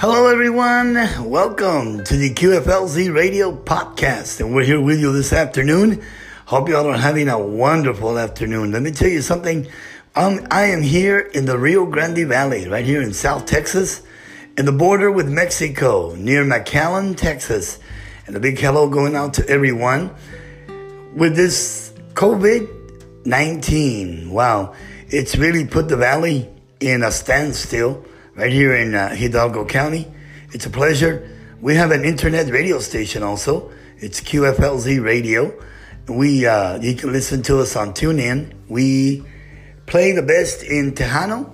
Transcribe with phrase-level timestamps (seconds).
[0.00, 0.94] Hello, everyone.
[1.28, 4.40] Welcome to the QFLZ Radio Podcast.
[4.40, 6.02] And we're here with you this afternoon.
[6.46, 8.72] Hope you all are having a wonderful afternoon.
[8.72, 9.68] Let me tell you something.
[10.16, 14.02] Um, I am here in the Rio Grande Valley, right here in South Texas,
[14.56, 17.78] in the border with Mexico, near McAllen, Texas.
[18.26, 20.14] And a big hello going out to everyone.
[21.14, 24.74] With this COVID 19, wow,
[25.08, 26.48] it's really put the valley
[26.80, 30.06] in a standstill right here in uh, Hidalgo County.
[30.52, 31.28] It's a pleasure.
[31.60, 33.70] We have an internet radio station also.
[33.98, 35.52] It's QFLZ Radio.
[36.08, 38.52] We uh, you can listen to us on TuneIn.
[38.68, 39.24] We
[39.86, 41.50] play the best in Tejano,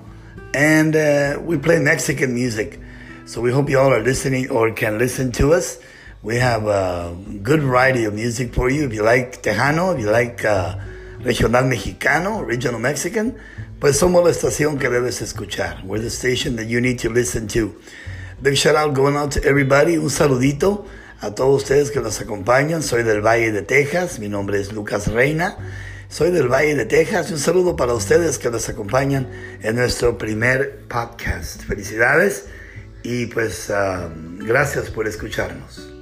[0.55, 2.81] and uh, we play Mexican music.
[3.27, 5.79] So we hope you all are listening or can listen to us.
[6.23, 8.87] We have a good variety of music for you.
[8.87, 10.77] If you like Tejano, if you like uh,
[11.25, 13.37] Regional Mexicano, Regional Mexican,
[13.81, 15.83] pues somos la estación que debes escuchar.
[15.85, 17.75] We're the station that you need to listen to.
[18.41, 19.97] Big shout out going out to everybody.
[19.97, 20.87] Un saludito
[21.21, 22.83] a todos ustedes que nos acompañan.
[22.83, 24.19] Soy del Valle de Texas.
[24.19, 25.57] Mi nombre es Lucas Reina.
[26.09, 27.31] Soy del Valle de Texas.
[27.31, 29.29] Un saludo para ustedes que nos acompañan
[29.63, 31.63] en nuestro primer podcast.
[31.63, 32.47] Felicidades
[33.03, 34.11] y pues uh,
[34.45, 35.96] gracias por escucharnos.